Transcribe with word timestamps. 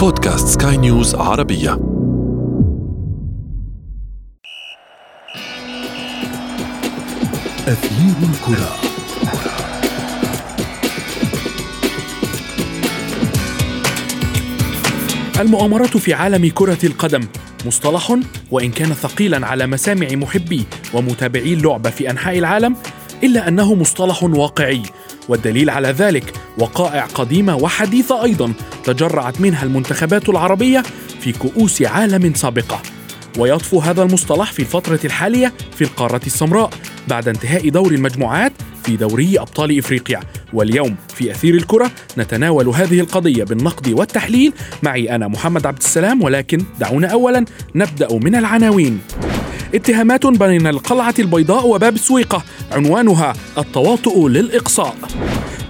بودكاست 0.00 0.62
سكاي 0.62 0.76
نيوز 0.76 1.14
عربية. 1.14 1.72
أثير 7.68 8.14
الكرة. 8.22 8.76
المؤامرات 15.40 15.96
في 15.96 16.14
عالم 16.14 16.48
كرة 16.48 16.78
القدم 16.84 17.20
مصطلح 17.66 18.16
وإن 18.50 18.70
كان 18.70 18.88
ثقيلا 18.88 19.46
على 19.46 19.66
مسامع 19.66 20.08
محبي 20.12 20.64
ومتابعي 20.94 21.52
اللعبة 21.52 21.90
في 21.90 22.10
أنحاء 22.10 22.38
العالم 22.38 22.76
إلا 23.22 23.48
أنه 23.48 23.74
مصطلح 23.74 24.22
واقعي 24.22 24.82
والدليل 25.28 25.70
على 25.70 25.88
ذلك 25.88 26.39
وقائع 26.60 27.04
قديمة 27.04 27.56
وحديثة 27.56 28.24
أيضا 28.24 28.52
تجرعت 28.84 29.40
منها 29.40 29.62
المنتخبات 29.62 30.28
العربية 30.28 30.82
في 31.20 31.32
كؤوس 31.32 31.82
عالم 31.82 32.34
سابقة. 32.34 32.82
ويطفو 33.38 33.78
هذا 33.78 34.02
المصطلح 34.02 34.52
في 34.52 34.58
الفترة 34.58 35.00
الحالية 35.04 35.52
في 35.76 35.84
القارة 35.84 36.20
السمراء 36.26 36.70
بعد 37.08 37.28
انتهاء 37.28 37.68
دور 37.68 37.92
المجموعات 37.92 38.52
في 38.84 38.96
دوري 38.96 39.38
أبطال 39.38 39.78
إفريقيا. 39.78 40.20
واليوم 40.52 40.96
في 41.14 41.30
أثير 41.30 41.54
الكرة 41.54 41.90
نتناول 42.18 42.68
هذه 42.68 43.00
القضية 43.00 43.44
بالنقد 43.44 43.88
والتحليل. 43.88 44.52
معي 44.82 45.14
أنا 45.14 45.28
محمد 45.28 45.66
عبد 45.66 45.78
السلام 45.78 46.22
ولكن 46.22 46.64
دعونا 46.80 47.08
أولا 47.08 47.44
نبدأ 47.74 48.12
من 48.12 48.34
العناوين. 48.34 49.00
اتهامات 49.74 50.26
بين 50.26 50.66
القلعة 50.66 51.14
البيضاء 51.18 51.66
وباب 51.66 51.94
السويقة 51.94 52.44
عنوانها 52.72 53.32
التواطؤ 53.58 54.28
للإقصاء. 54.28 54.96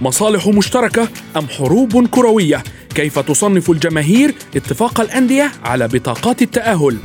مصالح 0.01 0.47
مشتركة 0.47 1.07
أم 1.37 1.47
حروب 1.47 2.07
كروية؟ 2.07 2.63
كيف 2.95 3.19
تصنف 3.19 3.71
الجماهير 3.71 4.35
اتفاق 4.55 5.01
الأندية 5.01 5.51
على 5.63 5.87
بطاقات 5.87 6.41
التأهل؟ 6.41 6.97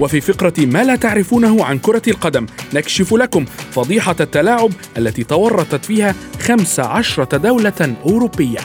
وفي 0.00 0.20
فقرة 0.20 0.52
ما 0.58 0.84
لا 0.84 0.96
تعرفونه 0.96 1.64
عن 1.64 1.78
كرة 1.78 2.02
القدم 2.08 2.46
نكشف 2.74 3.14
لكم 3.14 3.44
فضيحة 3.70 4.16
التلاعب 4.20 4.70
التي 4.98 5.24
تورطت 5.24 5.84
فيها 5.84 6.14
خمس 6.40 6.80
عشرة 6.80 7.36
دولة 7.36 7.96
أوروبية. 8.06 8.60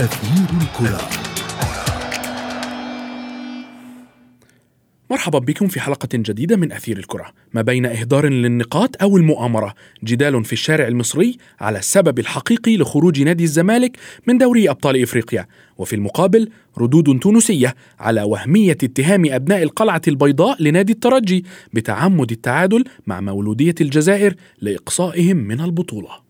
أثير 0.00 0.46
الكرة. 0.60 1.17
مرحبا 5.10 5.38
بكم 5.38 5.68
في 5.68 5.80
حلقة 5.80 6.08
جديدة 6.14 6.56
من 6.56 6.72
أثير 6.72 6.98
الكرة. 6.98 7.26
ما 7.52 7.62
بين 7.62 7.86
إهدار 7.86 8.28
للنقاط 8.28 9.02
أو 9.02 9.16
المؤامرة 9.16 9.74
جدال 10.04 10.44
في 10.44 10.52
الشارع 10.52 10.88
المصري 10.88 11.38
على 11.60 11.78
السبب 11.78 12.18
الحقيقي 12.18 12.76
لخروج 12.76 13.22
نادي 13.22 13.44
الزمالك 13.44 13.96
من 14.26 14.38
دوري 14.38 14.70
أبطال 14.70 15.02
إفريقيا. 15.02 15.46
وفي 15.78 15.96
المقابل 15.96 16.48
ردود 16.78 17.18
تونسية 17.18 17.74
على 17.98 18.22
وهمية 18.22 18.78
اتهام 18.82 19.24
أبناء 19.32 19.62
القلعة 19.62 20.02
البيضاء 20.08 20.62
لنادي 20.62 20.92
الترجي 20.92 21.44
بتعمد 21.72 22.30
التعادل 22.30 22.84
مع 23.06 23.20
مولودية 23.20 23.74
الجزائر 23.80 24.34
لإقصائهم 24.60 25.36
من 25.36 25.60
البطولة. 25.60 26.27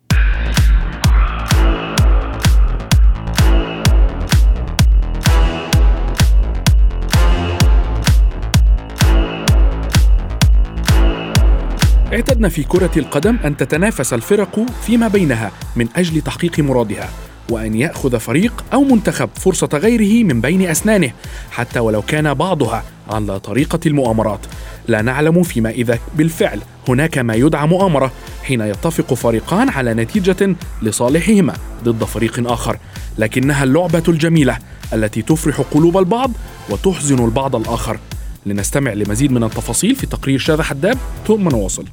اعتدنا 12.12 12.48
في 12.48 12.62
كرة 12.62 12.90
القدم 12.96 13.36
أن 13.44 13.56
تتنافس 13.56 14.12
الفرق 14.12 14.66
فيما 14.82 15.08
بينها 15.08 15.52
من 15.76 15.88
أجل 15.96 16.20
تحقيق 16.20 16.60
مرادها 16.60 17.08
وأن 17.50 17.74
يأخذ 17.74 18.20
فريق 18.20 18.64
أو 18.72 18.84
منتخب 18.84 19.28
فرصة 19.34 19.68
غيره 19.74 20.24
من 20.24 20.40
بين 20.40 20.62
أسنانه 20.62 21.10
حتى 21.50 21.80
ولو 21.80 22.02
كان 22.02 22.34
بعضها 22.34 22.84
على 23.10 23.40
طريقة 23.40 23.80
المؤامرات. 23.86 24.40
لا 24.88 25.02
نعلم 25.02 25.42
فيما 25.42 25.70
إذا 25.70 25.98
بالفعل 26.14 26.60
هناك 26.88 27.18
ما 27.18 27.34
يدعى 27.34 27.66
مؤامرة 27.66 28.12
حين 28.42 28.60
يتفق 28.60 29.14
فريقان 29.14 29.68
على 29.68 29.94
نتيجة 29.94 30.56
لصالحهما 30.82 31.54
ضد 31.84 32.04
فريق 32.04 32.52
آخر. 32.52 32.78
لكنها 33.18 33.64
اللعبة 33.64 34.02
الجميلة 34.08 34.58
التي 34.92 35.22
تفرح 35.22 35.60
قلوب 35.60 35.98
البعض 35.98 36.30
وتحزن 36.70 37.24
البعض 37.24 37.56
الآخر. 37.56 37.98
لنستمع 38.48 38.92
لمزيد 38.92 39.32
من 39.32 39.44
التفاصيل 39.44 39.94
في 39.94 40.06
تقرير 40.06 40.38
شاذ 40.38 40.62
حداب 40.62 40.98
ثم 41.26 41.48
نواصل 41.48 41.84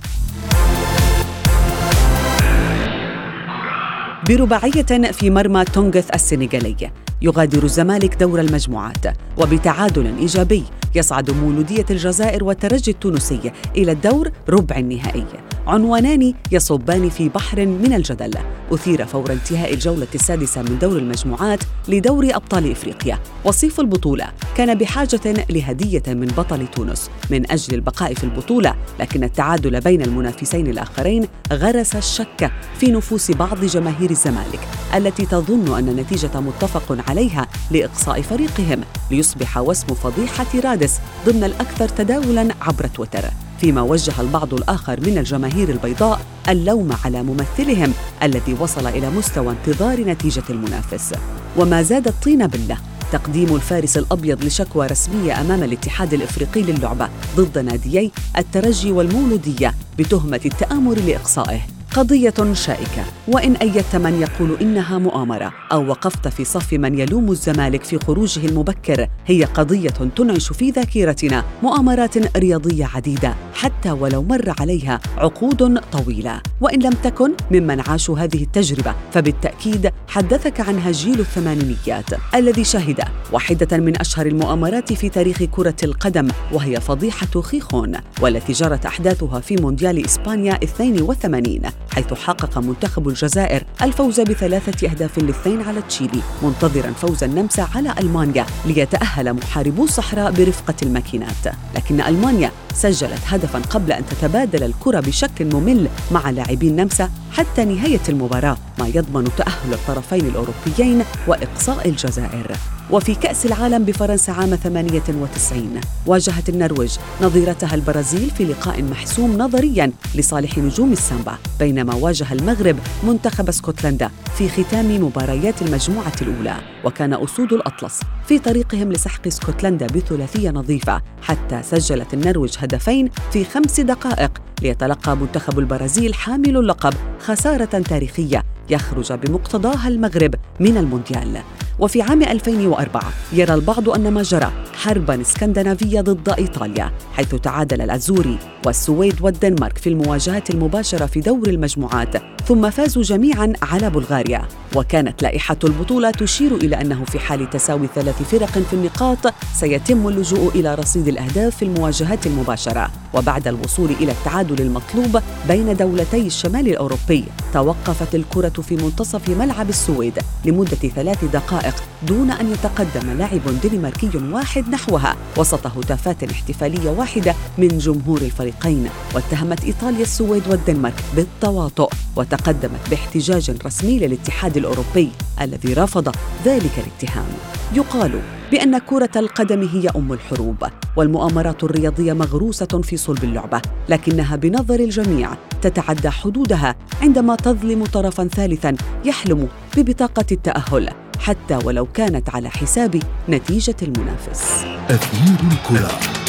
برباعية 4.30 5.12
في 5.12 5.30
مرمى 5.30 5.66
تونغث 5.66 6.10
السنغالي 6.14 6.92
يغادر 7.22 7.64
الزمالك 7.64 8.16
دور 8.16 8.40
المجموعات 8.40 9.06
وبتعادل 9.38 10.18
إيجابي 10.20 10.64
يصعد 10.96 11.32
مولودية 11.32 11.86
الجزائر 11.90 12.44
والترجي 12.44 12.92
التونسي 12.92 13.52
إلى 13.76 13.92
الدور 13.92 14.32
ربع 14.50 14.78
النهائي. 14.78 15.26
عنوانان 15.68 16.34
يصبان 16.52 17.10
في 17.10 17.30
بحر 17.30 17.66
من 17.66 17.94
الجدل. 17.94 18.34
أثير 18.72 19.06
فور 19.06 19.32
انتهاء 19.32 19.74
الجولة 19.74 20.08
السادسة 20.16 20.62
من 20.62 20.80
دور 20.80 20.98
المجموعات 20.98 21.60
لدور 21.88 22.36
أبطال 22.36 22.72
إفريقيا. 22.72 23.20
وصيف 23.46 23.80
البطولة 23.80 24.28
كان 24.58 24.78
بحاجة 24.78 25.46
لهدية 25.50 26.04
من 26.08 26.28
بطل 26.28 26.68
تونس. 26.68 27.10
من 27.30 27.52
أجل 27.52 27.74
البقاء 27.74 28.14
في 28.14 28.24
البطولة 28.24 28.76
لكن 29.00 29.24
التعادل 29.24 29.82
بين 29.82 30.02
المنافسين 30.02 30.68
الآخرين 30.68 31.28
غرس 31.54 31.96
الشك 31.96 32.52
في 32.80 32.92
نفوس 32.92 33.32
بعض 33.32 33.66
جماهير 33.66 34.10
الزمالك 34.10 34.60
التي 34.96 35.26
تظن 35.26 35.78
أن 35.78 35.90
النتيجة 35.90 36.40
متفق 36.40 37.10
عليها 37.10 37.48
لإقصاء 37.72 38.22
فريقهم 38.22 38.82
ليصبح 39.12 39.58
واسم 39.58 39.88
فضيحة 39.88 40.60
رادس 40.64 41.00
ضمن 41.26 41.44
الأكثر 41.44 41.90
تداولاً 41.90 42.48
عبر 42.62 42.88
تويتر. 42.88 43.45
فيما 43.62 43.82
وجه 43.82 44.22
البعض 44.22 44.54
الآخر 44.54 45.00
من 45.00 45.18
الجماهير 45.18 45.70
البيضاء 45.70 46.22
اللوم 46.50 46.90
على 47.06 47.24
ممثلهم 47.24 47.94
الذي 48.24 48.54
وصل 48.60 48.88
إلى 48.88 49.10
مستوى 49.10 49.56
انتظار 49.68 50.02
نتيجة 50.02 50.44
المنافس. 50.50 51.14
وما 51.58 51.82
زاد 51.82 52.08
الطين 52.08 52.48
بلة 52.48 52.78
تقديم 53.12 53.56
الفارس 53.56 53.98
الأبيض 53.98 54.44
لشكوى 54.44 54.88
رسمية 54.88 55.42
أمام 55.42 55.64
الاتحاد 55.64 56.14
الإفريقي 56.14 56.62
للعبة 56.62 57.10
ضد 57.36 57.58
ناديي 57.58 58.12
الترجي 58.38 58.92
والمولودية 58.92 59.74
بتهمة 60.00 60.42
التآمر 60.46 60.96
لإقصائه. 60.96 61.75
قضية 61.96 62.54
شائكة. 62.54 63.04
وإن 63.28 63.56
أيدت 63.56 63.96
من 63.96 64.22
يقول 64.22 64.58
إنها 64.62 64.98
مؤامرة 64.98 65.54
أو 65.72 65.88
وقفت 65.88 66.28
في 66.28 66.46
صف 66.46 66.74
من 66.74 67.00
يلوم 67.00 67.32
الزمالك 67.32 67.84
في 67.84 68.00
خروجه 68.00 68.46
المبكر 68.46 69.08
هي 69.26 69.44
قضية 69.44 69.90
تنعش 69.90 70.54
في 70.54 70.70
ذاكرتنا 70.70 71.44
مؤامرات 71.64 72.38
رياضية 72.38 72.86
عديدة 72.86 73.36
حتى 73.54 73.92
ولو 73.92 74.24
مر 74.24 74.54
عليها 74.60 75.00
عقود 75.18 75.80
طويلة. 75.80 76.42
وإن 76.62 76.80
لم 76.80 76.94
تكن 77.04 77.32
ممن 77.52 77.80
عاشوا 77.80 78.20
هذه 78.20 78.44
التجربة. 78.44 78.96
فبالتأكيد 79.12 79.92
حدثك 80.08 80.60
عنها 80.60 80.92
جيل 80.92 81.20
الثمانينيات 81.20 82.06
الذي 82.36 82.64
شهد 82.64 83.04
واحدة 83.32 83.78
من 83.78 84.00
أشهر 84.00 84.26
المؤامرات 84.26 84.94
في 84.94 85.10
تاريخ 85.10 85.44
كرة 85.44 85.76
القدم 85.84 86.28
وهي 86.52 86.82
فضيحة 86.82 87.42
خيخون 87.42 87.94
والتي 88.22 88.54
جرت 88.54 88.86
أحداثها 88.86 89.40
في 89.40 89.56
مونديال 89.56 90.06
إسبانيا 90.06 90.60
82 90.64 91.62
حيث 91.92 92.14
حقق 92.14 92.58
منتخب 92.58 93.08
الجزائر 93.08 93.64
الفوز 93.82 94.22
بثلاثة 94.22 94.88
أهداف 94.90 95.18
لاثنين 95.18 95.62
على 95.62 95.82
تشيلي 95.82 96.22
منتظرا 96.44 96.92
فوز 96.92 97.24
النمسا 97.24 97.68
على 97.76 97.96
ألمانيا 98.00 98.46
ليتأهل 98.66 99.34
محاربو 99.34 99.84
الصحراء 99.84 100.32
برفقة 100.32 100.76
الماكينات. 100.84 101.56
لكن 101.76 102.02
ألمانيا 102.02 102.52
سجلت 102.74 103.22
هدفا 103.28 103.60
قبل 103.60 103.92
أن 103.92 104.06
تتبادل 104.06 104.64
الكرة 104.64 105.00
بشكل 105.00 105.46
ممل 105.46 105.88
مع 106.12 106.30
لاعبي 106.30 106.68
النمسا 106.68 107.10
حتى 107.32 107.66
نهاية 107.66 108.02
المباراة 108.10 108.58
ما 108.80 108.88
يضمن 108.88 109.30
تأهل 109.38 109.74
الطرفين 109.74 110.26
الأوروبيين 110.26 111.04
وإقصاء 111.28 111.90
الجزائر. 111.90 112.58
وفي 112.92 113.16
كأس 113.16 113.46
العالم 113.46 113.84
بفرنسا 113.86 114.32
عام 114.32 114.56
98 114.56 115.82
واجهت 116.06 116.50
النرويج 116.50 116.98
نظيرتها 117.22 117.76
البرازيل 117.76 118.30
في 118.30 118.44
لقاء 118.46 118.82
محسوم 118.84 119.38
نظريا 119.38 119.92
لصالح 120.16 120.58
نجوم 120.58 120.92
السامبا 120.92 121.38
بينما 121.60 121.96
واجه 121.96 122.34
المغرب 122.34 122.76
منتخب 123.04 123.50
اسكتلندا 123.50 124.10
في 124.38 124.50
ختام 124.50 125.04
مباريات 125.04 125.62
المجموعة 125.62 126.14
الأولى. 126.22 126.56
وكان 126.86 127.14
أسود 127.14 127.54
الأطلس 127.54 128.00
في 128.28 128.40
طريقهم 128.40 128.92
لسحق 128.92 129.28
اسكتلندا 129.28 129.88
بثلاثية 129.88 130.50
نظيفة 130.50 131.02
حتى 131.22 131.64
سجلت 131.64 132.14
النرويج 132.14 132.56
هدفين 132.60 133.10
في 133.34 133.46
خمس 133.46 133.80
دقائق 133.80 134.32
ليتلقى 134.62 135.18
منتخب 135.18 135.60
البرازيل 135.60 136.14
حامل 136.14 136.58
اللقب 136.58 136.94
خسارة 137.20 137.66
تاريخية 137.66 138.44
يخرج 138.70 139.14
بمقتضاها 139.14 139.88
المغرب 139.88 140.36
من 140.60 140.78
المونديال. 140.78 141.42
وفي 141.80 142.02
عام 142.02 142.24
2004 142.24 143.04
يرى 143.34 143.54
البعض 143.54 143.90
أن 143.90 144.12
ما 144.12 144.22
جرى 144.22 144.52
حربا 144.74 145.22
اسكندنافية 145.22 146.02
ضد 146.02 146.30
إيطاليا 146.30 146.92
حيث 147.14 147.36
تعادل 147.36 147.82
الأزوري 147.82 148.38
والسويد 148.66 149.22
والدنمارك 149.22 149.78
في 149.78 149.90
المواجهات 149.90 150.50
المباشرة 150.50 151.06
في 151.06 151.20
دور 151.20 151.48
المجموعات 151.48 152.18
ثم 152.48 152.70
فازوا 152.70 153.04
جميعا 153.04 153.54
على 153.62 153.90
بلغاريا. 153.90 154.42
وكانت 154.76 155.24
لائحة 155.24 155.58
البطولة 155.64 156.12
تشير 156.12 156.56
إلى 156.56 156.82
أنه 156.82 157.06
في 157.06 157.20
حال 157.20 157.50
تساوي 157.50 157.88
ثلاث 157.96 158.24
فرق 158.24 158.52
في 158.52 158.74
النقاط 158.74 159.34
سيتم 159.54 160.08
اللجوء 160.08 160.52
إلى 160.56 160.76
رصيد 160.76 161.08
الأهداف 161.08 161.56
في 161.56 161.66
المواجهات 161.66 162.28
المباشرة. 162.28 162.92
وبعد 163.14 163.48
الوصول 163.48 163.90
إلى 163.90 164.12
التعادل 164.12 164.62
المطلوب 164.62 165.22
بين 165.48 165.76
دولتي 165.76 166.28
الشمال 166.28 166.68
الأوروبي 166.68 167.24
توقفت 167.54 168.16
الكرة 168.16 168.54
في 168.62 168.76
منتصف 168.76 169.30
ملعب 169.30 169.70
السويد 169.70 170.20
لمدة 170.46 170.90
ثلاث 170.96 171.26
دقائق 171.26 171.76
دون 172.08 172.32
أن 172.32 172.52
يتقدم 172.52 173.18
لاعب 173.18 173.42
دنماركي 173.64 174.10
واحد 174.32 174.70
نحوها 174.70 175.16
وسط 175.38 175.68
هتافات 175.68 176.24
احتفالية 176.24 176.90
واحدة 176.90 177.36
من 177.58 177.68
جمهور 177.68 178.22
الفريقين. 178.22 178.90
واتهمت 179.16 179.64
إيطاليا 179.64 180.02
السويد 180.02 180.48
والدنمارك 180.48 181.04
بالتواطؤ 181.16 181.90
وتقدمت 182.16 182.90
باحتجاج 182.90 183.52
رسمي 183.66 184.00
للاتحاد 184.00 184.58
الأوروبي 184.58 185.10
الذي 185.42 185.74
رفض 185.74 186.16
ذلك 186.46 186.72
الاتهام. 186.78 187.28
يقال 187.74 188.22
بأن 188.52 188.78
كرة 188.78 189.10
القدم 189.16 189.68
هي 189.68 189.90
أم 189.96 190.14
الحروب 190.14 190.64
والمؤامرات 190.96 191.64
الرياضية 191.64 192.14
مغروسة 192.14 192.82
في 192.84 192.98
صلب 192.98 193.24
اللعبة 193.24 193.62
لكنها 193.90 194.36
بنظر 194.36 194.80
الجميع 194.80 195.30
تتعدى 195.70 196.10
حدودها 196.10 196.76
عندما 197.02 197.36
تظلم 197.36 197.84
طرفا 197.86 198.28
ثالثا 198.28 198.76
يحلم 199.06 199.48
ببطاقة 199.78 200.26
التأهل 200.32 200.90
حتى 201.20 201.60
ولو 201.66 201.86
كانت 201.86 202.30
على 202.30 202.50
حساب 202.50 203.02
نتيجة 203.30 203.76
المنافس. 203.82 204.66
أثير 204.90 205.38
الكرة. 205.52 206.25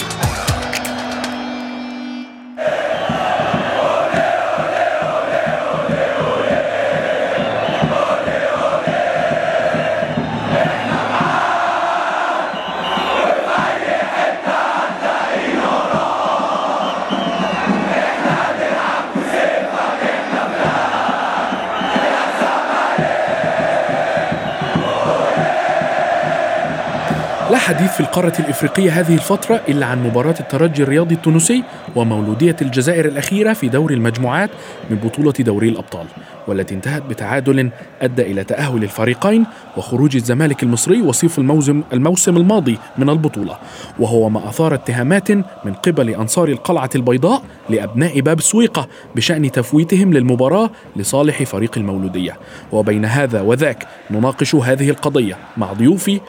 حديث 27.67 27.91
في 27.91 28.01
القارة 28.01 28.33
الإفريقية 28.39 29.01
هذه 29.01 29.15
الفترة 29.15 29.61
إلا 29.69 29.87
عن 29.87 30.03
مباراة 30.03 30.35
الترجي 30.41 30.83
الرياضي 30.83 31.15
التونسي 31.15 31.65
ومولودية 31.97 32.57
الجزائر 32.63 33.05
الأخيرة 33.05 33.53
في 33.53 33.69
دور 33.69 33.91
المجموعات 33.91 34.51
من 34.91 34.97
بطولة 34.97 35.33
دوري 35.33 35.69
الأبطال 35.69 36.07
والتي 36.49 36.75
انتهت 36.75 37.03
بتعادل 37.03 37.71
أدى 38.03 38.23
إلى 38.23 38.45
تأهل 38.45 38.83
الفريقين 38.83 39.47
وخروج 39.77 40.17
الزمالك 40.17 40.63
المصري 40.63 41.03
وصيف 41.03 41.39
الموسم, 41.39 41.83
الموسم 41.93 42.37
الماضي 42.37 42.79
من 42.99 43.11
البطولة 43.11 43.59
وهو 43.99 44.29
ما 44.29 44.49
أثار 44.49 44.75
اتهامات 44.75 45.31
من 45.65 45.75
قبل 45.87 46.11
أنصار 46.11 46.49
القلعة 46.49 46.91
البيضاء 46.95 47.43
لأبناء 47.71 48.21
باب 48.21 48.41
سويقة 48.41 48.89
بشأن 49.17 49.53
تفويتهم 49.53 50.13
للمباراة 50.13 50.71
لصالح 50.97 51.43
فريق 51.43 51.79
المولودية 51.79 52.37
وبين 52.73 53.05
هذا 53.05 53.41
وذاك 53.41 53.87
نناقش 54.11 54.55
هذه 54.55 54.91
القضية 54.91 55.39
مع 55.57 55.73
ضيوفي 55.73 56.21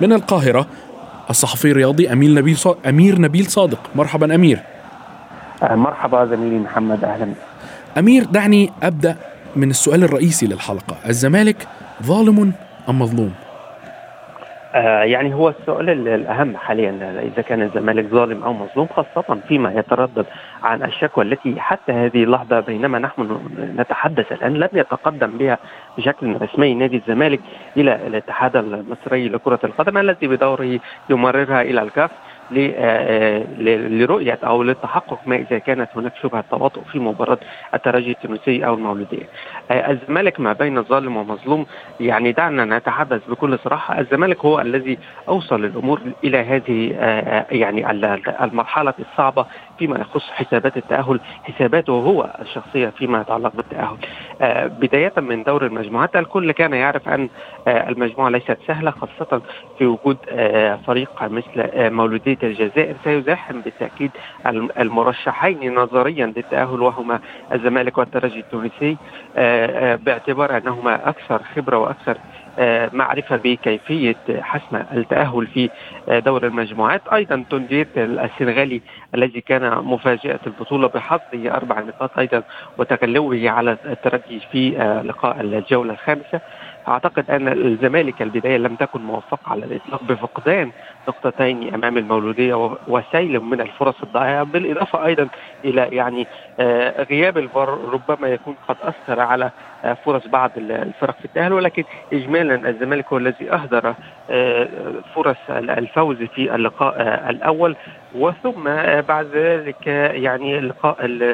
من 0.00 0.12
القاهرة 0.12 0.66
الصحفي 1.30 1.70
الرياضي 1.70 2.12
أمير 2.12 2.30
نبيل 2.34 2.56
صادق 2.56 2.86
أمير 2.88 3.20
نبيل 3.20 3.46
صادق. 3.46 3.78
مرحبا 3.94 4.34
أمير. 4.34 4.60
مرحبا 5.62 6.24
زميلي 6.24 6.58
محمد 6.58 7.04
أهلا. 7.04 7.32
أمير 7.98 8.24
دعني 8.24 8.70
أبدأ 8.82 9.16
من 9.56 9.70
السؤال 9.70 10.04
الرئيسي 10.04 10.46
للحلقة. 10.46 10.96
الزمالك 11.08 11.68
ظالم 12.02 12.52
أم 12.88 12.98
مظلوم؟ 12.98 13.32
آه 14.74 15.02
يعني 15.02 15.34
هو 15.34 15.48
السؤال 15.48 16.08
الأهم 16.08 16.56
حاليا 16.56 17.20
إذا 17.22 17.42
كان 17.42 17.62
الزمالك 17.62 18.04
ظالم 18.04 18.42
أو 18.42 18.52
مظلوم 18.52 18.86
خاصة 18.86 19.38
فيما 19.48 19.72
يتردد 19.72 20.26
عن 20.62 20.82
الشكوى 20.82 21.24
التي 21.24 21.60
حتى 21.60 21.92
هذه 21.92 22.24
اللحظة 22.24 22.60
بينما 22.60 22.98
نحن 22.98 23.40
نتحدث 23.78 24.32
الآن 24.32 24.54
لم 24.54 24.68
يتقدم 24.72 25.30
بها 25.38 25.58
بشكل 25.98 26.36
رسمي 26.42 26.74
نادي 26.74 26.96
الزمالك 26.96 27.40
إلى 27.76 27.94
الاتحاد 28.06 28.56
المصري 28.56 29.28
لكرة 29.28 29.58
القدم 29.64 29.98
الذي 29.98 30.26
بدوره 30.26 30.80
يمررها 31.10 31.62
إلى 31.62 31.82
الكاف. 31.82 32.10
لرؤية 32.50 34.38
أو 34.44 34.62
للتحقق 34.62 35.18
ما 35.26 35.36
إذا 35.36 35.58
كانت 35.58 35.88
هناك 35.96 36.12
شبهة 36.22 36.44
تواطؤ 36.50 36.80
في 36.92 36.98
مباراة 36.98 37.38
الترجي 37.74 38.10
التونسي 38.10 38.66
أو 38.66 38.74
المولودية. 38.74 39.28
الزمالك 39.70 40.40
ما 40.40 40.52
بين 40.52 40.82
ظالم 40.82 41.16
ومظلوم 41.16 41.66
يعني 42.00 42.32
دعنا 42.32 42.78
نتحدث 42.78 43.20
بكل 43.28 43.58
صراحة. 43.58 44.00
الزمالك 44.00 44.44
هو 44.44 44.60
الذي 44.60 44.98
أوصل 45.28 45.64
الأمور 45.64 46.00
إلى 46.24 46.38
هذه 46.38 46.90
يعني 47.50 47.90
المرحلة 48.44 48.94
الصعبة 48.98 49.46
فيما 49.80 49.98
يخص 49.98 50.30
حسابات 50.30 50.76
التأهل 50.76 51.20
حساباته 51.44 51.92
هو 51.92 52.30
الشخصية 52.40 52.88
فيما 52.88 53.20
يتعلق 53.20 53.52
بالتأهل. 53.56 53.96
بداية 54.68 55.12
من 55.16 55.42
دور 55.42 55.66
المجموعات 55.66 56.16
الكل 56.16 56.52
كان 56.52 56.72
يعرف 56.72 57.08
أن 57.08 57.28
المجموعة 57.68 58.28
ليست 58.28 58.58
سهلة 58.66 58.90
خاصة 58.90 59.42
في 59.78 59.86
وجود 59.86 60.16
فريق 60.86 61.22
مثل 61.22 61.90
مولودية 61.90 62.38
الجزائر. 62.42 62.94
سيزاحم 63.04 63.60
بالتأكيد 63.60 64.10
المرشحين 64.78 65.74
نظريا 65.74 66.26
للتأهل 66.26 66.82
وهما 66.82 67.20
الزمالك 67.52 67.98
والترجي 67.98 68.40
التونسي. 68.40 68.96
باعتبار 70.04 70.56
أنهما 70.56 71.08
أكثر 71.08 71.42
خبرة 71.56 71.76
وأكثر 71.78 72.16
معرفة 72.92 73.36
بكيفية 73.36 74.16
حسم 74.40 74.76
التأهل 74.92 75.46
في 75.46 75.70
دور 76.08 76.46
المجموعات. 76.46 77.02
أيضا 77.12 77.44
تندير 77.50 77.86
السنغالي 77.96 78.80
الذي 79.14 79.40
كان 79.40 79.78
مفاجأة 79.84 80.40
البطولة 80.46 80.88
بحظه 80.88 81.50
أربع 81.50 81.80
نقاط 81.80 82.18
أيضا 82.18 82.42
وتغلبه 82.78 83.50
على 83.50 83.76
الترجي 83.86 84.40
في 84.52 84.70
لقاء 85.04 85.40
الجولة 85.40 85.92
الخامسة. 85.92 86.40
أعتقد 86.88 87.30
أن 87.30 87.48
الزمالك 87.48 88.22
البداية 88.22 88.56
لم 88.56 88.74
تكن 88.74 89.00
موفقة 89.00 89.50
على 89.52 89.64
الإطلاق 89.64 90.02
بفقدان 90.04 90.70
نقطتين 91.08 91.74
أمام 91.74 91.98
المولودية 91.98 92.76
وسيل 92.88 93.40
من 93.40 93.60
الفرص 93.60 93.94
الضائعة 94.02 94.42
بالإضافة 94.42 95.06
أيضا 95.06 95.28
إلى 95.64 95.88
يعني 95.92 96.26
غياب 97.10 97.38
الفار 97.38 97.78
ربما 97.92 98.28
يكون 98.28 98.54
قد 98.68 98.76
أثر 98.82 99.20
على 99.20 99.50
فرص 100.04 100.26
بعض 100.26 100.50
الفرق 100.56 101.18
في 101.18 101.24
التأهل 101.24 101.52
ولكن 101.52 101.84
اجمالا 102.12 102.68
الزمالك 102.68 103.06
هو 103.12 103.18
الذي 103.18 103.52
أهدر 103.52 103.94
فرص 105.14 105.36
الفوز 105.50 106.16
في 106.16 106.54
اللقاء 106.54 106.96
الأول 107.30 107.76
وثم 108.14 108.64
بعد 109.00 109.26
ذلك 109.34 109.86
يعني 109.86 110.58
اللقاء 110.58 111.28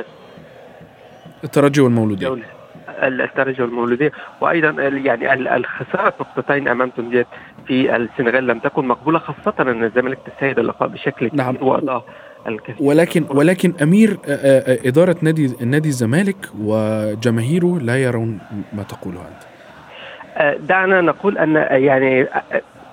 الترجي 1.44 1.80
والمولودية. 1.80 2.28
الترجي 3.02 3.62
والمولوديه 3.62 4.12
وأيضا 4.40 4.82
يعني 4.82 5.56
الخسارة 5.56 6.14
نقطتين 6.20 6.68
امام 6.68 6.90
تونجيت 6.90 7.26
في 7.66 7.96
السنغال 7.96 8.46
لم 8.46 8.58
تكن 8.58 8.88
مقبولة 8.88 9.18
خاصة 9.18 9.54
أن 9.60 9.84
الزمالك 9.84 10.18
تسيد 10.36 10.58
اللقاء 10.58 10.88
بشكل 10.88 11.30
نعم. 11.32 11.54
كبير 11.54 11.64
واضاع 11.64 12.02
ولكن 12.80 13.24
ولكن 13.30 13.72
أمير 13.82 14.18
إدارة 14.86 15.16
نادي 15.22 15.52
نادي 15.60 15.88
الزمالك 15.88 16.36
وجماهيره 16.60 17.78
لا 17.78 17.96
يرون 18.02 18.38
ما 18.72 18.82
تقوله 18.82 19.20
أنت. 19.20 19.46
دعنا 20.60 21.00
نقول 21.00 21.38
أن 21.38 21.54
يعني 21.70 22.26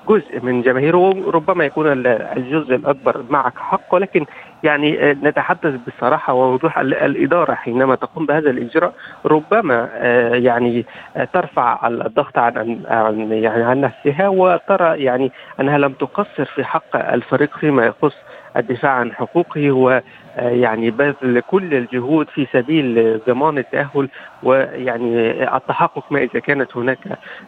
جزء 0.09 0.39
من 0.43 0.61
جماهيره 0.61 1.31
ربما 1.31 1.65
يكون 1.65 2.05
الجزء 2.07 2.75
الأكبر 2.75 3.23
معك 3.29 3.57
حق 3.57 3.95
ولكن 3.95 4.25
يعني 4.63 5.13
نتحدث 5.13 5.73
بصراحة 5.87 6.33
ووضوح 6.33 6.77
الإدارة 6.79 7.53
حينما 7.53 7.95
تقوم 7.95 8.25
بهذا 8.25 8.49
الإجراء. 8.49 8.93
ربما 9.25 9.89
يعني 10.33 10.85
ترفع 11.33 11.87
الضغط 11.87 12.37
عن 12.37 12.81
عن 12.87 13.31
يعني 13.31 13.63
عن 13.63 13.81
نفسها 13.81 14.27
وترى 14.27 15.03
يعني 15.03 15.31
أنها 15.59 15.77
لم 15.77 15.91
تقصر 15.93 16.45
في 16.45 16.63
حق 16.63 16.95
الفريق 17.13 17.57
فيما 17.57 17.85
يخص 17.85 18.15
الدفاع 18.57 18.91
عن 18.91 19.11
حقوقه 19.11 20.01
ويعني 20.41 20.91
بذل 20.91 21.41
كل 21.47 21.73
الجهود 21.73 22.29
في 22.29 22.47
سبيل 22.53 23.19
ضمان 23.27 23.57
التأهل 23.57 24.09
ويعني 24.43 25.31
التحقق 25.55 26.11
ما 26.11 26.19
إذا 26.19 26.39
كانت 26.39 26.77
هناك 26.77 26.99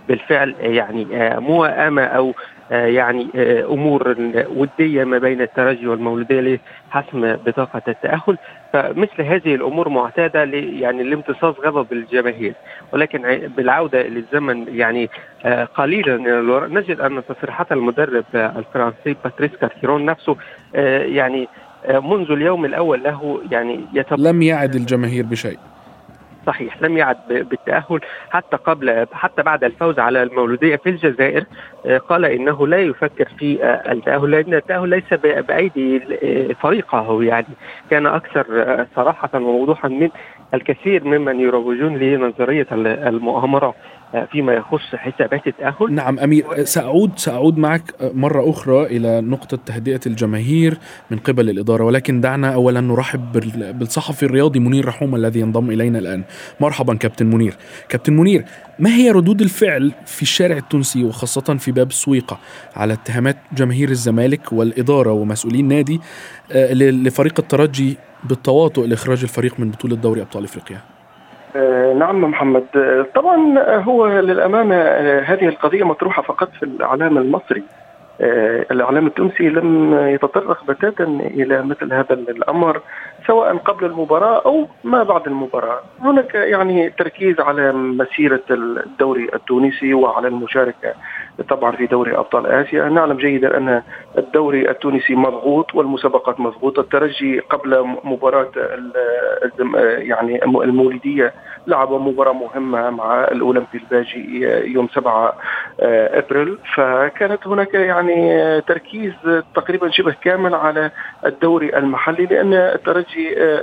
بالفعل 0.07 0.55
يعني 0.59 1.05
موائمة 1.39 2.03
أو 2.03 2.33
يعني 2.71 3.27
أمور 3.63 4.15
ودية 4.55 5.03
ما 5.03 5.17
بين 5.17 5.41
الترجي 5.41 5.87
والمولودية 5.87 6.59
لحسم 6.89 7.35
بطاقة 7.45 7.81
التأهل. 7.87 8.37
فمثل 8.73 9.21
هذه 9.21 9.55
الأمور 9.55 9.89
معتادة 9.89 10.43
يعني 10.53 11.03
لامتصاص 11.03 11.55
غضب 11.59 11.93
الجماهير. 11.93 12.53
ولكن 12.93 13.51
بالعودة 13.57 14.01
للزمن 14.03 14.65
يعني 14.67 15.09
قليلا 15.75 16.17
نجد 16.67 16.99
أن 16.99 17.21
تصريحات 17.29 17.71
المدرب 17.71 18.25
الفرنسي 18.35 19.15
باتريس 19.23 19.51
كارتيرون 19.61 20.05
نفسه 20.05 20.35
يعني 21.05 21.47
منذ 21.89 22.31
اليوم 22.31 22.65
الأول 22.65 23.03
له 23.03 23.41
يعني 23.51 23.79
يتب... 23.93 24.19
لم 24.19 24.41
يعد 24.41 24.75
الجماهير 24.75 25.25
بشيء. 25.25 25.59
صحيح 26.47 26.81
لم 26.81 26.97
يعد 26.97 27.17
بالتأهل 27.27 27.99
حتى 28.29 28.57
قبل 28.57 29.07
حتى 29.13 29.41
بعد 29.43 29.63
الفوز 29.63 29.99
على 29.99 30.23
المولودية 30.23 30.75
في 30.75 30.89
الجزائر 30.89 31.45
آه، 31.85 31.97
قال 31.97 32.25
إنه 32.25 32.67
لا 32.67 32.77
يفكر 32.77 33.29
في 33.39 33.63
آه، 33.63 33.91
التأهل 33.91 34.31
لأن 34.31 34.53
التأهل 34.53 34.89
ليس 34.89 35.13
بأيدي 35.47 36.01
آه، 36.23 36.53
فريقه 36.53 37.23
يعني. 37.23 37.45
كان 37.89 38.05
أكثر 38.05 38.45
صراحة 38.95 39.29
ووضوحا 39.33 39.87
من 39.87 40.09
الكثير 40.53 41.03
ممن 41.03 41.39
يروجون 41.39 41.97
لنظرية 41.97 42.67
المؤامرة. 42.71 43.75
فيما 44.31 44.53
يخص 44.53 44.95
حسابات 44.95 45.47
التأهل. 45.47 45.93
نعم 45.93 46.19
أمير. 46.19 46.63
سأعود 46.63 47.11
سأعود 47.15 47.57
معك 47.57 47.81
مرة 48.01 48.49
أخرى 48.49 48.85
إلى 48.85 49.21
نقطة 49.21 49.57
تهدئة 49.65 49.99
الجماهير 50.07 50.77
من 51.11 51.17
قبل 51.17 51.49
الإدارة 51.49 51.83
ولكن 51.83 52.21
دعنا 52.21 52.53
أولا 52.53 52.81
نرحب 52.81 53.31
بالصحفي 53.79 54.23
الرياضي 54.23 54.59
منير 54.59 54.85
رحوم 54.85 55.15
الذي 55.15 55.39
ينضم 55.39 55.71
إلينا 55.71 55.99
الآن. 55.99 56.23
مرحبا 56.59 56.95
كابتن 56.95 57.25
منير. 57.25 57.53
كابتن 57.89 58.13
منير 58.13 58.45
ما 58.79 58.89
هي 58.95 59.11
ردود 59.11 59.41
الفعل 59.41 59.91
في 60.05 60.21
الشارع 60.21 60.57
التونسي 60.57 61.03
وخاصة 61.03 61.55
في 61.59 61.71
باب 61.71 61.87
السويقة 61.87 62.39
على 62.75 62.93
اتهامات 62.93 63.37
جماهير 63.53 63.89
الزمالك 63.89 64.53
والإدارة 64.53 65.11
ومسؤولين 65.11 65.67
نادي 65.67 66.01
آه، 66.51 66.73
لفريق 66.73 67.39
الترجي 67.39 67.97
بالتواطؤ 68.23 68.85
لإخراج 68.85 69.23
الفريق 69.23 69.59
من 69.59 69.71
بطولة 69.71 69.95
دوري 69.95 70.21
أبطال 70.21 70.43
إفريقيا؟ 70.43 70.77
آه، 70.77 70.94
نعم 71.99 72.21
محمد. 72.21 72.65
آه، 72.75 73.05
طبعا 73.15 73.59
هو 73.77 74.07
للأمانة 74.07 74.75
هذه 75.19 75.47
القضية 75.47 75.83
مطروحة 75.83 76.21
فقط 76.21 76.49
في 76.59 76.63
الإعلام 76.63 77.17
المصري. 77.17 77.63
الإعلام 78.71 79.07
التونسي 79.07 79.49
لم 79.49 79.93
يتطرق 80.07 80.65
بتاتا 80.67 81.03
إلى 81.03 81.63
مثل 81.63 81.93
هذا 81.93 82.13
الأمر. 82.13 82.81
سواء 83.27 83.57
قبل 83.57 83.85
المباراة 83.85 84.41
أو 84.45 84.67
ما 84.83 85.03
بعد 85.03 85.27
المباراة. 85.27 85.79
هناك 86.01 86.35
يعني 86.35 86.89
تركيز 86.89 87.39
على 87.39 87.71
مسيرة 87.71 88.43
الدوري 88.51 89.29
التونسي 89.33 89.93
وعلى 89.93 90.27
المشاركة 90.27 90.93
طبعا 91.49 91.71
في 91.71 91.85
دوري 91.85 92.17
أبطال 92.17 92.45
آسيا. 92.47 92.89
نعلم 92.89 93.17
جيدا 93.17 93.57
أن 93.57 93.81
الدوري 94.17 94.69
التونسي 94.69 95.15
مضغوط 95.15 95.75
والمسابقات 95.75 96.39
مضغوطة. 96.39 96.79
الترجي 96.79 97.39
قبل 97.39 97.97
مباراة 98.03 98.51
يعني 99.97 100.45
المولدية 100.45 101.33
لعب 101.67 101.91
مباراة 101.91 102.33
مهمة 102.33 102.89
مع 102.89 103.23
الأولمبي 103.23 103.67
الباجي 103.73 104.41
يوم 104.73 104.87
7 104.87 105.33
أبريل. 105.79 106.57
فكانت 106.75 107.47
هناك 107.47 107.73
يعني 107.73 108.61
تركيز 108.61 109.13
تقريبا 109.55 109.89
شبه 109.89 110.15
كامل 110.23 110.55
على 110.55 110.91
الدوري 111.25 111.77
المحلي 111.77 112.25
لأن 112.25 112.53
الترجي 112.53 113.14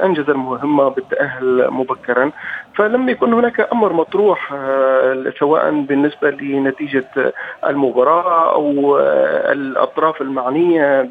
انجز 0.02 0.30
المهمه 0.30 0.88
بالتأهل 0.88 1.70
مبكرا. 1.70 2.30
فلم 2.74 3.08
يكن 3.08 3.32
هناك 3.32 3.68
أمر 3.72 3.92
مطروح 3.92 4.54
سواء 5.38 5.70
بالنسبة 5.70 6.30
لنتيجة 6.30 7.32
المباراة 7.66 8.54
أو 8.54 8.98
الأطراف 9.52 10.22
المعنية 10.22 11.02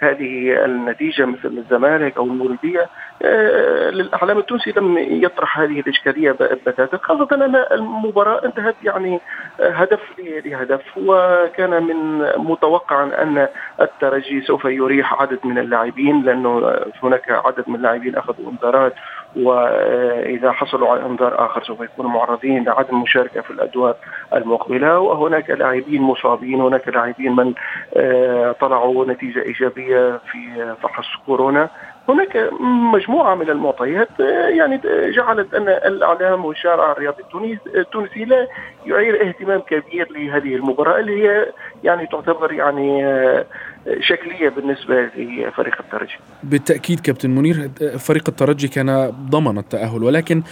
بهذه 0.00 0.64
النتيجة 0.64 1.24
مثل 1.24 1.48
الزمالك 1.48 2.16
أو 2.16 2.24
المولوديه 2.24 2.88
آه، 3.22 3.90
للاعلام 3.90 4.38
التونسي 4.38 4.72
لم 4.76 4.98
يطرح 4.98 5.58
هذه 5.58 5.80
الإشكالية 5.80 6.32
بتاتا. 6.32 6.96
خاصة 7.02 7.28
أن 7.32 7.56
المباراة 7.72 8.44
انتهت 8.44 8.74
يعني 8.82 9.20
هدف 9.60 10.00
لهدف 10.18 10.82
وكان 10.96 11.82
من 11.82 12.18
متوقع 12.36 13.02
أن 13.04 13.48
الترجي 13.80 14.40
سوف 14.40 14.64
يريح 14.64 15.22
عدد 15.22 15.38
من 15.44 15.58
اللاعبين 15.58 16.22
لأنه 16.22 16.76
هناك 17.02 17.30
عدد 17.30 17.64
من 17.66 17.74
اللاعبين 17.74 18.16
أخذوا 18.16 18.50
انذارات 18.50 18.94
وإذا 19.36 20.52
حصلوا 20.52 20.88
على 20.88 21.06
إنذار 21.06 21.46
آخر 21.46 21.62
سوف 21.64 21.80
يكونوا 21.80 22.10
معرضين 22.10 22.64
لعدم 22.64 22.96
المشاركه 22.96 23.40
في 23.40 23.50
الأدوار 23.50 23.94
المقبلة 24.34 24.98
وهناك 24.98 25.50
لاعبين 25.50 26.02
مصابين 26.02 26.60
هناك 26.60 26.88
لاعبين 26.88 27.36
من 27.36 27.54
آه، 27.96 28.52
طلعوا 28.52 29.04
نتيجة 29.04 29.42
إيجابية 29.42 30.20
في 30.32 30.74
فحص 30.82 31.06
كورونا. 31.26 31.68
هناك 32.08 32.50
مجموعة 32.94 33.34
من 33.34 33.50
المعطيات 33.50 34.20
آه، 34.20 34.48
يعني 34.48 34.80
جعلت 35.16 35.54
أن 35.54 35.68
الإعلام 35.68 36.44
والشارع 36.44 36.92
الرياضي 36.92 37.22
التونسي 37.76 38.24
لا 38.24 38.46
يعير 38.86 39.28
اهتمام 39.28 39.60
كبير 39.60 40.12
لهذه 40.12 40.54
المباراة 40.54 41.00
اللي 41.00 41.28
هي 41.28 41.46
يعني 41.84 42.06
تعتبر 42.06 42.52
يعني 42.52 43.06
آه، 43.06 43.46
شكلية 44.00 44.48
بالنسبة 44.48 44.94
لفريق 45.16 45.80
الترجي. 45.80 46.16
بالتأكيد 46.42 47.00
كابتن 47.00 47.30
منير 47.30 47.70
فريق 47.98 48.28
الترجي 48.28 48.68
كان 48.68 49.12
ضمن 49.30 49.58
التأهل 49.58 50.02
ولكن 50.02 50.42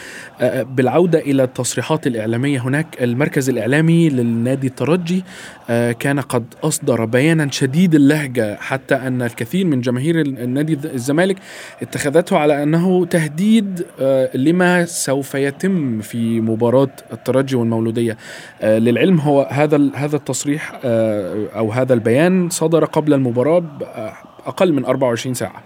آه، 0.41 0.63
بالعودة 0.63 1.19
إلى 1.19 1.43
التصريحات 1.43 2.07
الإعلامية 2.07 2.59
هناك 2.59 3.03
المركز 3.03 3.49
الإعلامي 3.49 4.09
للنادي 4.09 4.67
الترجي 4.67 5.25
آه، 5.71 5.93
كان 5.93 6.21
قد 6.21 6.55
أصدر 6.65 7.05
بيانا 7.05 7.51
شديد 7.51 7.95
اللهجة 7.95 8.57
حتى 8.57 8.95
أن 8.95 9.23
الكثير 9.23 9.67
من 9.67 9.81
جماهير 9.81 10.21
النادي 10.21 10.79
الزمالك 10.85 11.37
اتخذته 11.83 12.39
على 12.39 12.63
أنه 12.63 13.05
تهديد 13.05 13.87
آه، 14.01 14.37
لما 14.37 14.85
سوف 14.85 15.35
يتم 15.35 16.01
في 16.01 16.41
مباراة 16.41 16.91
الترجي 17.13 17.57
والمولودية. 17.57 18.17
للعلم 18.63 19.21
هو 19.21 19.49
هذا 19.51 19.91
هذا 19.95 20.17
التصريح 20.17 20.81
أو 20.85 21.73
هذا 21.73 21.95
البيان 21.95 22.51
صدر 22.51 22.85
قبل 22.85 23.18
المباراة 23.19 23.63
أقل 24.47 24.73
من 24.73 24.85
24 24.85 25.35
ساعة. 25.35 25.63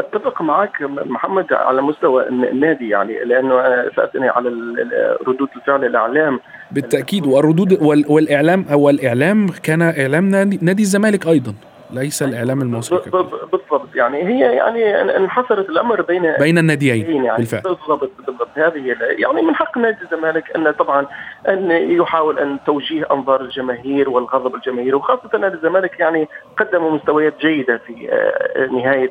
أتفق 0.00 0.42
معك 0.42 0.82
محمد 0.82 1.52
على 1.52 1.82
مستوى 1.82 2.28
النادي 2.28 2.88
يعني 2.88 3.24
لأنه 3.24 3.54
سالتني 3.96 4.28
على 4.28 4.48
ردود 5.28 5.48
الفعل 5.56 5.84
الإعلام. 5.84 6.40
بالتأكيد 6.70 7.26
والردود 7.26 7.72
والاعلام 8.08 8.64
أو 8.72 8.90
الاعلام 8.90 9.48
كان 9.62 9.82
إعلام 9.82 10.24
نادي 10.62 10.82
الزمالك 10.82 11.26
أيضا. 11.26 11.54
ليس 11.90 12.22
الإعلام 12.22 12.62
المصري 12.62 12.98
بالضبط. 13.52 13.94
يعني 13.94 14.22
هي 14.22 14.56
يعني 14.56 15.16
انحصرت 15.16 15.68
الأمر 15.68 16.02
بين 16.02 16.32
بين 16.32 16.58
الناديين 16.58 17.24
يعني 17.24 17.36
بالفعل. 17.38 17.62
بالضبط 17.62 18.10
بالضبط. 18.26 18.48
هذه 18.54 18.96
يعني 19.18 19.42
من 19.42 19.54
حق 19.54 19.78
نادي 19.78 19.98
الزمالك 20.02 20.56
أن 20.56 20.70
طبعا 20.70 21.06
أن 21.48 21.70
يحاول 21.70 22.38
أن 22.38 22.58
توجيه 22.66 23.06
أنظار 23.10 23.40
الجماهير 23.40 24.10
والغضب 24.10 24.54
الجماهير 24.54 24.96
وخاصة 24.96 25.30
ان 25.34 25.44
الزمالك 25.44 26.00
يعني 26.00 26.28
قدم 26.56 26.94
مستويات 26.94 27.34
جيدة 27.40 27.80
في 27.86 28.08
آه، 28.12 28.66
نهاية 28.66 29.10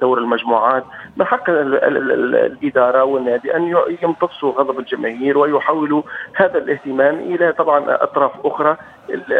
دور 0.00 0.18
المجموعات. 0.18 0.84
من 1.16 1.24
حق 1.24 1.44
الإدارة 1.50 3.04
والنادي 3.04 3.56
أن 3.56 3.74
يمتصوا 4.02 4.52
غضب 4.52 4.78
الجماهير 4.78 5.38
ويحولوا 5.38 6.02
هذا 6.34 6.58
الاهتمام 6.58 7.18
إلى 7.18 7.52
طبعا 7.52 7.84
أطراف 7.88 8.32
أخرى. 8.44 8.76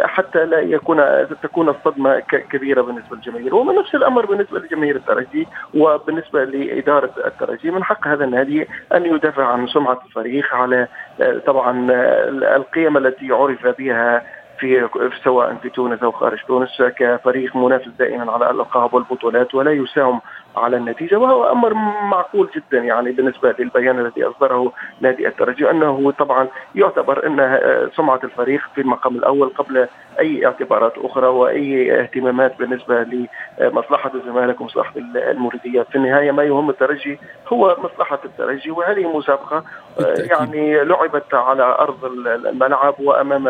حتى 0.03 0.45
لا 0.45 0.59
يكون 0.59 1.01
تكون 1.43 1.69
الصدمة 1.69 2.19
كبيرة 2.51 2.81
بالنسبة 2.81 3.15
للجماهير. 3.15 3.55
ومن 3.55 3.75
نفس 3.75 3.95
الأمر 3.95 4.25
بالنسبة 4.25 4.59
لجماهير 4.59 4.95
الترجي 4.95 5.47
وبالنسبة 5.73 6.43
لإدارة 6.43 7.11
الترجي 7.25 7.71
من 7.71 7.83
حق 7.83 8.07
هذا 8.07 8.25
النادي 8.25 8.67
أن 8.95 9.05
يدافع 9.05 9.45
عن 9.45 9.67
سمعة 9.67 10.01
الفريق 10.05 10.53
على 10.53 10.87
طبعا 11.45 11.87
القيم 12.55 12.97
التي 12.97 13.31
عرف 13.31 13.67
بها 13.67 14.23
في 14.59 14.89
سواء 15.23 15.55
في 15.55 15.69
تونس 15.69 16.03
أو 16.03 16.11
خارج 16.11 16.39
تونس 16.47 16.81
كفريق 16.81 17.55
منافس 17.55 17.87
دائما 17.99 18.31
على 18.31 18.45
الالقاب 18.49 18.93
والبطولات 18.93 19.55
ولا 19.55 19.71
يساهم 19.71 20.21
على 20.57 20.77
النتيجة 20.77 21.19
وهو 21.19 21.51
أمر 21.51 21.73
معقول 22.03 22.49
جدا 22.55 22.83
يعني 22.83 23.11
بالنسبة 23.11 23.55
للبيان 23.59 23.99
الذي 23.99 24.23
أصدره 24.23 24.71
نادي 25.01 25.27
الترجي 25.27 25.69
أنه 25.69 26.11
طبعا 26.11 26.47
يعتبر 26.75 27.27
أن 27.27 27.59
سمعة 27.95 28.19
الفريق 28.23 28.61
في 28.75 28.81
المقام 28.81 29.15
الأول 29.15 29.49
قبل 29.49 29.87
أي 30.19 30.45
اعتبارات 30.45 30.93
أخرى 30.97 31.27
وأي 31.27 32.01
اهتمامات 32.01 32.59
بالنسبة 32.59 33.05
لمصلحة 33.59 34.11
الزمالك 34.15 34.61
ومصلحة 34.61 34.93
المريدية. 35.15 35.81
في 35.81 35.95
النهاية 35.95 36.31
ما 36.31 36.43
يهم 36.43 36.69
الترجي 36.69 37.19
هو 37.47 37.77
مصلحة 37.83 38.19
الترجي 38.25 38.71
وهذه 38.71 39.17
مسابقة 39.17 39.63
يعني 40.17 40.83
لعبت 40.83 41.33
على 41.33 41.63
أرض 41.63 42.05
الملعب 42.45 42.95
وأمام 42.99 43.47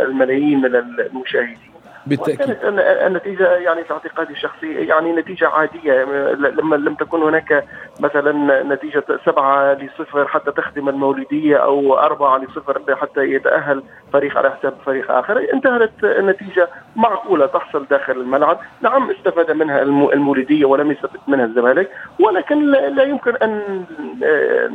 الملايين 0.00 0.60
من 0.60 0.74
المشاهدين. 0.76 1.73
بالتأكيد. 2.06 2.36
كانت 2.38 2.58
النتيجة 3.06 3.52
يعني 3.52 3.84
في 3.84 3.92
اعتقادي 3.92 4.32
الشخصي 4.32 4.72
يعني 4.72 5.12
نتيجة 5.12 5.48
عادية. 5.48 6.04
لما 6.34 6.76
لم 6.76 6.94
تكن 6.94 7.22
هناك 7.22 7.64
مثلا 8.00 8.62
نتيجة 8.62 9.04
سبعة 9.24 9.74
لصفر 9.74 10.28
حتى 10.28 10.50
تخدم 10.50 10.88
المولودية 10.88 11.56
أو 11.56 11.98
أربعة 11.98 12.38
لصفر 12.38 12.96
حتى 12.96 13.20
يتأهل 13.20 13.82
فريق 14.12 14.38
على 14.38 14.50
حساب 14.50 14.74
فريق 14.86 15.10
آخر. 15.10 15.46
انتهت 15.52 15.90
النتيجة 16.04 16.68
معقولة 16.96 17.46
تحصل 17.46 17.86
داخل 17.90 18.12
الملعب. 18.12 18.58
نعم 18.80 19.10
استفاد 19.10 19.50
منها 19.50 19.82
المولودية 19.82 20.64
ولم 20.64 20.90
يستفد 20.90 21.20
منها 21.28 21.44
الزمالك. 21.44 21.90
ولكن 22.20 22.70
لا 22.70 23.02
يمكن 23.02 23.36
أن 23.36 23.84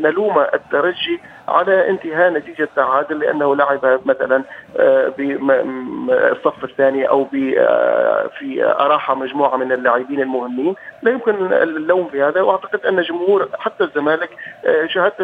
نلوم 0.02 0.40
الترجي 0.54 1.20
على 1.50 1.90
انتهاء 1.90 2.32
نتيجة 2.32 2.70
تعادل 2.76 3.20
لأنه 3.20 3.56
لعب 3.56 4.00
مثلا 4.06 4.44
بالصف 5.18 6.64
الثاني 6.64 7.10
أو 7.10 7.26
في 7.26 8.64
اراحه 8.80 9.16
مجموعة 9.16 9.58
من 9.58 9.72
اللاعبين 9.72 10.22
المهمين. 10.22 10.76
لا 11.02 11.12
يمكن 11.12 11.54
اللوم 11.54 12.08
في 12.08 12.24
هذا 12.24 12.42
وأعتقد 12.42 12.86
أن 12.86 13.02
جمهور 13.02 13.48
حتى 13.60 13.84
الزمالك 13.84 14.30
شاهدت 14.88 15.22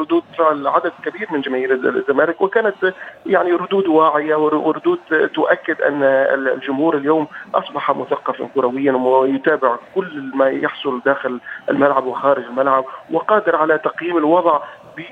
ردود 0.00 0.22
فعل 0.38 0.66
عدد 0.66 0.92
كبير 1.04 1.28
من 1.30 1.40
جماهير 1.40 1.72
الزمالك 1.72 2.40
وكانت 2.40 2.94
يعني 3.26 3.52
ردود 3.52 3.88
واعية 3.88 4.34
وردود 4.34 4.98
تؤكد 5.34 5.82
أن 5.82 6.02
الجمهور 6.02 6.96
اليوم 6.96 7.26
أصبح 7.54 7.90
مثقفا 7.90 8.48
كرويا 8.54 8.92
ويتابع 8.92 9.76
كل 9.94 10.30
ما 10.34 10.48
يحصل 10.48 11.00
داخل 11.04 11.40
الملعب 11.70 12.06
وخارج 12.06 12.44
الملعب 12.44 12.84
وقادر 13.10 13.56
على 13.56 13.78
تقييم 13.78 14.16
الوضع 14.16 14.60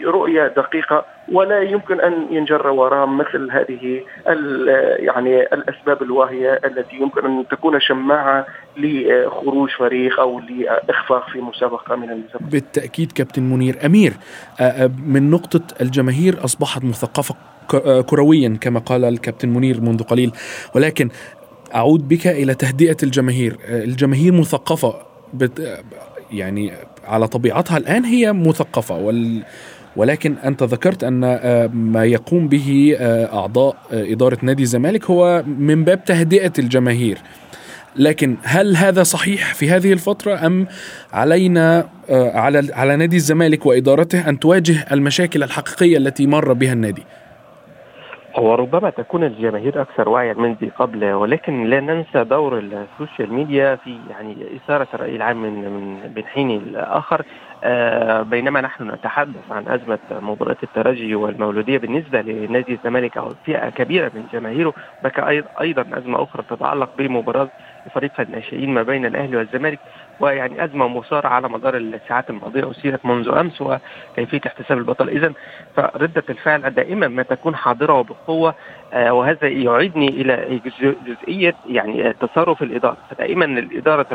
برؤية 0.01 0.47
دقيقة 0.47 1.05
ولا 1.33 1.63
يمكن 1.63 2.01
أن 2.01 2.27
ينجر 2.31 2.67
وراء 2.67 3.07
مثل 3.07 3.51
هذه 3.53 4.01
يعني 4.99 5.43
الأسباب 5.43 6.03
الواهية 6.03 6.61
التي 6.65 6.97
يمكن 6.97 7.25
أن 7.25 7.45
تكون 7.51 7.81
شماعة 7.81 8.47
لخروج 8.77 9.71
فريق 9.71 10.21
أو 10.21 10.41
لإخفاق 10.41 11.31
في 11.31 11.41
مسابقة 11.41 11.97
من 11.97 12.11
المسابقات. 12.11 12.53
بالتأكيد 12.53 13.13
كابتن 13.13 13.43
منير 13.43 13.77
أمير. 13.87 14.13
من 15.07 15.31
نقطة 15.31 15.63
الجماهير 15.81 16.45
أصبحت 16.45 16.85
مثقفة 16.85 17.35
كرويا 18.07 18.59
كما 18.61 18.81
قال 18.81 19.05
الكابتن 19.05 19.49
منير 19.49 19.81
منذ 19.81 20.03
قليل. 20.03 20.33
ولكن 20.75 21.09
أعود 21.75 22.09
بك 22.09 22.27
إلى 22.27 22.55
تهدئة 22.55 22.97
الجماهير. 23.03 23.57
الجماهير 23.69 24.33
مثقفة 24.33 24.95
يعني 26.33 26.73
على 27.05 27.29
طبيعتها 27.29 27.77
الآن 27.77 28.05
هي 28.05 28.33
مثقفة 28.33 28.97
وال 28.99 29.43
ولكن 29.97 30.35
أنت 30.45 30.63
ذكرت 30.63 31.05
أن 31.05 31.21
ما 31.75 32.05
يقوم 32.05 32.49
به 32.49 32.97
أعضاء 33.33 33.77
إدارة 33.93 34.39
نادي 34.43 34.63
الزمالك 34.63 35.05
هو 35.05 35.45
من 35.47 35.85
باب 35.85 36.05
تهدئة 36.05 36.53
الجماهير 36.59 37.19
لكن 37.97 38.37
هل 38.43 38.77
هذا 38.77 39.03
صحيح 39.03 39.55
في 39.55 39.71
هذه 39.71 39.93
الفترة 39.93 40.47
أم 40.47 40.67
علينا 41.13 41.89
على 42.11 42.69
على 42.73 42.97
نادي 42.97 43.17
الزمالك 43.17 43.67
وإدارته 43.67 44.29
أن 44.29 44.39
تواجه 44.39 44.87
المشاكل 44.93 45.43
الحقيقية 45.43 45.97
التي 45.97 46.27
مر 46.27 46.53
بها 46.53 46.73
النادي؟ 46.73 47.03
هو 48.39 48.55
ربما 48.55 48.91
تكون 48.91 49.25
الجماهير 49.25 49.83
أكثر 49.83 50.09
وعيا 50.09 50.35
من 50.35 50.53
ذي 50.53 50.69
قبل 50.79 51.05
ولكن 51.13 51.65
لا 51.65 51.81
ننسى 51.81 52.25
دور 52.25 52.59
ال 52.59 52.69
social 52.69 53.33
media 53.33 53.77
في 53.77 53.99
يعني 54.11 54.37
إثارة 54.57 54.89
الراي 54.95 55.17
العام 55.17 55.43
من 55.43 55.53
من 55.53 56.13
من 56.17 56.25
حين 56.25 56.73
لاخر 56.73 57.23
آه 57.65 58.23
بينما 58.23 58.61
نحن 58.61 58.91
نتحدث 58.91 59.51
عن 59.53 59.69
أزمة 59.69 59.99
مباراة 60.11 60.57
الترجي 60.63 61.15
والمولودية 61.15 61.79
بالنسبة 61.79 62.21
لنادي 62.21 62.73
الزمالك 62.73 63.17
أو 63.17 63.33
فئة 63.45 63.69
كبيرة 63.69 64.11
من 64.15 64.25
جماهيره 64.33 64.75
هناك 65.03 65.47
أيضا 65.61 65.87
أزمة 65.93 66.23
أخرى 66.23 66.43
تتعلق 66.51 66.91
بمباراة 66.99 67.49
فريق 67.95 68.21
الناشئين 68.21 68.75
ما 68.75 68.83
بين 68.83 69.07
الأهلي 69.07 69.37
والزمالك. 69.37 69.79
ويعني 70.21 70.65
أزمة 70.65 70.89
مثاره 70.89 71.29
على 71.29 71.49
مدار 71.49 71.77
الساعات 71.77 72.31
الماضية 72.31 72.71
أثيرت 72.71 73.07
منذ 73.07 73.29
أمس 73.29 73.61
وكيفية 73.61 74.41
احتساب 74.47 74.79
البطل. 74.79 75.09
اذا 75.09 75.33
فردة 75.77 76.25
الفعل 76.31 76.71
دائما 76.71 77.09
ما 77.09 77.23
تكون 77.23 77.57
حاضرة 77.57 77.93
وبقوة 77.93 78.55
آه 78.93 79.13
وهذا 79.13 79.49
يعيدني 79.49 80.09
إلى 80.09 80.61
جزئية 81.07 81.55
يعني 81.67 82.13
تصرف 82.13 82.63
الإدارة. 82.63 82.97
فدائما 83.11 83.45
الإدارة 83.45 84.07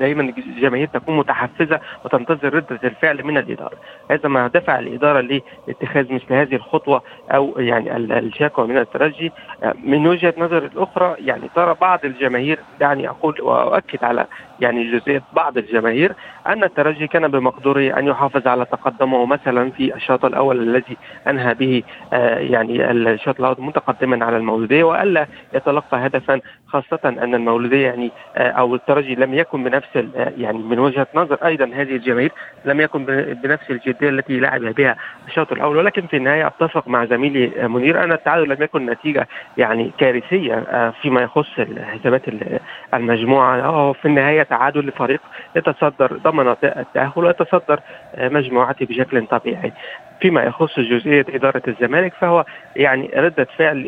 دائما 0.00 0.22
الجماهير 0.22 0.88
تكون 0.88 1.16
متحفزة 1.16 1.80
وتنتظر 2.04 2.54
ردة 2.54 2.80
الفعل 2.84 3.24
من 3.24 3.38
الإدارة. 3.38 3.76
هذا 4.10 4.28
ما 4.28 4.48
دفع 4.48 4.78
الإدارة 4.78 5.20
لاتخاذ 5.68 6.12
مثل 6.12 6.34
هذه 6.34 6.54
الخطوة 6.54 7.02
أو 7.30 7.54
يعني 7.58 7.96
الشكوى 7.96 8.66
من 8.66 8.78
الترجي. 8.78 9.32
آه 9.62 9.74
من 9.84 10.06
وجهة 10.06 10.34
نظر 10.38 10.58
الاخرى 10.64 11.16
يعني 11.18 11.48
ترى 11.54 11.76
بعض 11.80 12.04
الجماهير 12.04 12.58
دعني 12.80 13.08
أقول 13.08 13.40
وأؤكد 13.40 14.04
على 14.04 14.26
يعني 14.60 14.98
جزئيه 14.98 15.22
بعض 15.32 15.58
الجماهير 15.58 16.12
أن 16.46 16.64
الترجي 16.64 17.06
كان 17.06 17.28
بمقدوره 17.28 17.98
أن 17.98 18.06
يحافظ 18.06 18.48
على 18.48 18.64
تقدمه 18.64 19.26
مثلا 19.26 19.70
في 19.70 19.94
الشوط 19.94 20.24
الأول 20.24 20.62
الذي 20.62 20.96
أنهى 21.28 21.54
به 21.54 21.82
آه 22.12 22.38
يعني 22.38 22.90
الشوط 22.90 23.40
الأول 23.40 23.56
متقدما 23.58 24.24
على 24.24 24.36
المولودية 24.36 24.84
وألا 24.84 25.26
يتلقى 25.54 26.06
هدفا 26.06 26.40
خاصة 26.66 26.98
أن 27.04 27.34
المولودية 27.34 27.86
يعني 27.86 28.10
آه 28.36 28.50
أو 28.50 28.74
الترجي 28.74 29.14
لم 29.14 29.34
يكن 29.34 29.64
بنفس 29.64 29.88
يعني 30.38 30.58
من 30.58 30.78
وجهة 30.78 31.06
نظر 31.14 31.38
أيضا 31.44 31.64
هذه 31.64 31.96
الجماهير 31.96 32.32
لم 32.64 32.80
يكن 32.80 33.04
بنفس 33.42 33.70
الجدية 33.70 34.08
التي 34.08 34.40
لعب 34.40 34.60
بها 34.60 34.96
الشوط 35.28 35.52
الأول. 35.52 35.76
ولكن 35.76 36.06
في 36.06 36.16
النهاية 36.16 36.46
أتفق 36.46 36.88
مع 36.88 37.04
زميلي 37.04 37.68
منير 37.68 38.04
أن 38.04 38.12
التعادل 38.12 38.48
لم 38.48 38.62
يكن 38.62 38.86
نتيجة 38.86 39.28
يعني 39.56 39.92
كارثية 39.98 40.54
آه 40.54 40.90
فيما 41.02 41.22
يخص 41.22 41.50
حسابات 41.92 42.22
المجموعة. 42.94 43.92
في 43.92 44.08
النهاية 44.08 44.45
تعادل 44.50 44.86
لفريق 44.86 45.20
يتصدر 45.56 46.16
ضمن 46.16 46.48
التأهل 46.64 47.24
ويتصدر 47.24 47.80
مجموعته 48.18 48.86
بشكل 48.86 49.26
طبيعي. 49.26 49.72
فيما 50.20 50.42
يخص 50.42 50.80
جزئية 50.80 51.26
إدارة 51.28 51.62
الزمالك 51.68 52.12
فهو 52.20 52.44
يعني 52.76 53.10
ردة 53.16 53.46
فعل 53.58 53.86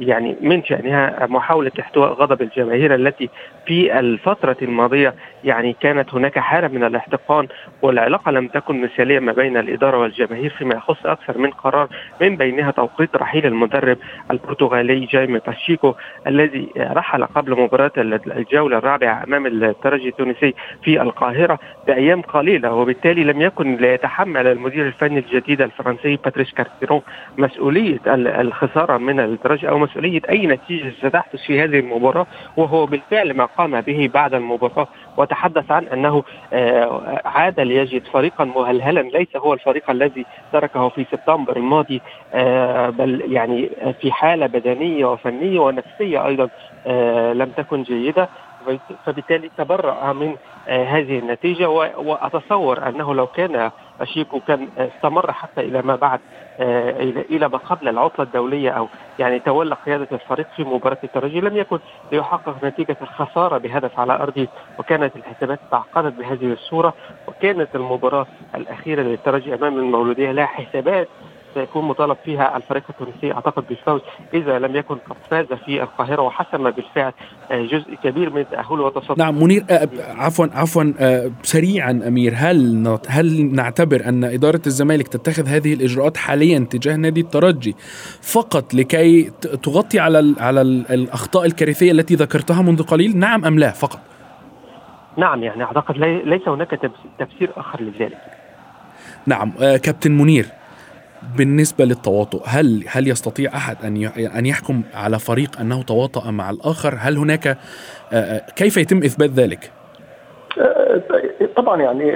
يعني 0.00 0.36
من 0.40 0.64
شأنها 0.64 1.26
محاولة 1.26 1.72
احتواء 1.80 2.12
غضب 2.12 2.42
الجماهير 2.42 2.94
التي 2.94 3.30
في 3.66 3.98
الفترة 3.98 4.56
الماضية 4.62 5.14
يعني 5.44 5.76
كانت 5.80 6.14
هناك 6.14 6.38
حالة 6.38 6.68
من 6.68 6.84
الاحتقان 6.84 7.48
والعلاقة 7.82 8.30
لم 8.30 8.48
تكن 8.48 8.80
مثالية 8.80 9.18
ما 9.18 9.32
بين 9.32 9.56
الإدارة 9.56 9.98
والجماهير 9.98 10.50
فيما 10.50 10.74
يخص 10.74 11.06
أكثر 11.06 11.38
من 11.38 11.50
قرار 11.50 11.88
من 12.20 12.36
بينها 12.36 12.70
توقيت 12.70 13.16
رحيل 13.16 13.46
المدرب 13.46 13.98
البرتغالي 14.30 15.04
جايمي 15.06 15.40
باشيكو 15.46 15.94
الذي 16.26 16.68
رحل 16.76 17.24
قبل 17.24 17.60
مباراة 17.60 17.92
الجولة 18.26 18.78
الرابعة 18.78 19.24
أمام 19.24 19.46
الترجي 19.46 20.08
التونسي 20.08 20.54
في 20.84 21.02
القاهرة 21.02 21.58
بأيام 21.86 22.22
قليلة 22.22 22.72
وبالتالي 22.72 23.24
لم 23.24 23.40
يكن 23.42 23.76
ليتحمل 23.76 24.46
المدير 24.46 24.86
الفني 24.86 25.18
الجديد 25.18 25.61
الفرنسي 25.64 26.16
باتريس 26.16 26.52
كارتيرون 26.54 27.02
مسؤولية 27.38 27.98
الخسارة 28.06 28.96
من 28.96 29.20
الترجي 29.20 29.68
أو 29.68 29.78
مسؤولية 29.78 30.20
أي 30.30 30.46
نتيجة 30.46 30.92
ستحدث 30.98 31.40
في 31.46 31.60
هذه 31.60 31.78
المباراة 31.78 32.26
وهو 32.56 32.86
بالفعل 32.86 33.34
ما 33.34 33.44
قام 33.44 33.80
به 33.80 34.10
بعد 34.14 34.34
المباراة 34.34 34.88
وتحدث 35.16 35.70
عن 35.70 35.84
أنه 35.84 36.22
عاد 37.24 37.60
ليجد 37.60 38.06
فريقا 38.06 38.44
مهلهلا 38.44 39.00
ليس 39.00 39.36
هو 39.36 39.52
الفريق 39.54 39.90
الذي 39.90 40.26
تركه 40.52 40.88
في 40.88 41.06
سبتمبر 41.12 41.56
الماضي 41.56 42.00
بل 42.98 43.22
يعني 43.32 43.70
في 44.00 44.12
حالة 44.12 44.46
بدنية 44.46 45.04
وفنية 45.12 45.58
ونفسية 45.60 46.26
أيضا 46.26 46.48
لم 47.32 47.52
تكن 47.56 47.82
جيدة. 47.82 48.28
فبالتالي 49.06 49.50
تبرأ 49.58 50.12
من 50.12 50.36
هذه 50.66 51.18
النتيجة 51.18 51.68
وأتصور 51.98 52.88
أنه 52.88 53.14
لو 53.14 53.26
كان 53.26 53.70
أشيكو 54.00 54.40
كان 54.40 54.68
استمر 54.78 55.32
حتى 55.32 55.60
إلى 55.60 55.82
ما 55.82 55.96
بعد 55.96 56.20
إلى 57.30 57.48
ما 57.48 57.58
قبل 57.58 57.88
العطلة 57.88 58.24
الدولية 58.24 58.70
أو 58.70 58.88
يعني 59.18 59.38
تولى 59.38 59.74
قيادة 59.86 60.08
الفريق 60.12 60.46
في 60.56 60.64
مباراة 60.64 60.98
الترجي 61.04 61.40
لم 61.40 61.56
يكن 61.56 61.78
ليحقق 62.12 62.64
نتيجة 62.64 62.96
الخسارة 63.02 63.58
بهدف 63.58 64.00
على 64.00 64.12
أرضه 64.12 64.46
وكانت 64.78 65.16
الحسابات 65.16 65.60
تعقدت 65.70 66.14
بهذه 66.18 66.52
الصورة 66.52 66.94
وكانت 67.28 67.68
المباراة 67.74 68.26
الأخيرة 68.54 69.02
للترجي 69.02 69.54
أمام 69.54 69.78
المولودية 69.78 70.32
لها 70.32 70.46
حسابات 70.46 71.08
سيكون 71.54 71.84
مطالب 71.84 72.16
فيها 72.24 72.56
الفريق 72.56 72.82
التونسي 72.90 73.32
أعتقد 73.32 73.64
بالفوز 73.68 74.00
إذا 74.34 74.58
لم 74.58 74.76
يكن 74.76 74.94
قد 74.94 75.16
فاز 75.30 75.46
في 75.46 75.82
القاهرة 75.82 76.22
وحسم 76.22 76.70
بالفعل 76.70 77.12
جزء 77.50 77.94
كبير 78.04 78.30
من 78.30 78.44
تاهله 78.50 78.82
وتصدر 78.82 79.14
نعم 79.18 79.42
منير 79.42 79.64
عفوا 79.98 80.46
عفوا 80.52 80.92
سريعا 81.42 81.90
أمير 81.90 82.32
هل 82.36 82.98
هل 83.08 83.54
نعتبر 83.54 84.08
أن 84.08 84.24
إدارة 84.24 84.62
الزمالك 84.66 85.08
تتخذ 85.08 85.48
هذه 85.48 85.74
الإجراءات 85.74 86.16
حاليا 86.16 86.58
تجاه 86.70 86.96
نادي 86.96 87.20
الترجي 87.20 87.74
فقط 88.22 88.74
لكي 88.74 89.30
تغطي 89.62 90.00
على 90.00 90.34
على 90.38 90.60
الأخطاء 90.62 91.46
الكارثية 91.46 91.92
التي 91.92 92.14
ذكرتها 92.14 92.62
منذ 92.62 92.82
قليل؟ 92.82 93.18
نعم 93.18 93.44
أم 93.44 93.58
لا 93.58 93.70
فقط؟ 93.70 94.00
نعم 95.16 95.42
يعني 95.42 95.64
أعتقد 95.64 95.96
ليس 96.24 96.48
هناك 96.48 96.70
تفسير 97.18 97.50
آخر 97.56 97.82
لذلك. 97.82 98.18
نعم 99.26 99.52
كابتن 99.58 100.12
منير. 100.12 100.46
بالنسبة 101.36 101.84
للتواطؤ 101.84 102.42
هل 102.46 102.84
هل 102.88 103.08
يستطيع 103.08 103.56
أحد 103.56 103.76
أن 103.84 104.04
أن 104.38 104.46
يحكم 104.46 104.82
على 104.94 105.18
فريق 105.18 105.60
أنه 105.60 105.82
تواطأ 105.82 106.30
مع 106.30 106.50
الآخر 106.50 106.96
هل 106.98 107.16
هناك 107.16 107.58
كيف 108.56 108.76
يتم 108.76 108.98
إثبات 108.98 109.30
ذلك؟ 109.30 109.70
طبعا 111.56 111.82
يعني 111.82 112.12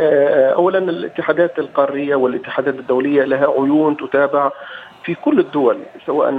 اولا 0.55 0.79
الاتحادات 0.79 1.59
القارية 1.59 2.15
والاتحادات 2.15 2.75
الدولية 2.75 3.25
لها 3.25 3.47
عيون 3.47 3.97
تتابع 3.97 4.53
في 5.05 5.15
كل 5.15 5.41
الدول 5.41 5.79
سواء 6.07 6.31